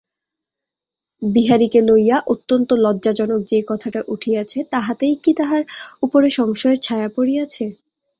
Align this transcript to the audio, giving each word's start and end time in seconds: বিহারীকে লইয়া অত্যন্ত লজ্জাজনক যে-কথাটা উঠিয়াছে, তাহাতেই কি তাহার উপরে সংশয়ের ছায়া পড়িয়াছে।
বিহারীকে 1.21 1.79
লইয়া 1.81 2.17
অত্যন্ত 2.27 2.69
লজ্জাজনক 2.83 3.39
যে-কথাটা 3.43 4.01
উঠিয়াছে, 4.07 4.59
তাহাতেই 4.71 5.15
কি 5.23 5.31
তাহার 5.33 5.61
উপরে 6.03 6.27
সংশয়ের 6.29 6.79
ছায়া 6.81 7.09
পড়িয়াছে। 7.15 7.65